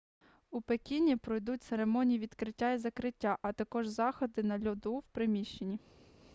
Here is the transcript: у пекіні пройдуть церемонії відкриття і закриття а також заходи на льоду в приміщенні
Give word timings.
у 0.51 0.61
пекіні 0.61 1.15
пройдуть 1.15 1.63
церемонії 1.63 2.19
відкриття 2.19 2.71
і 2.71 2.77
закриття 2.77 3.37
а 3.41 3.53
також 3.53 3.87
заходи 3.87 4.43
на 4.43 4.65
льоду 4.67 4.97
в 4.99 5.03
приміщенні 5.07 5.79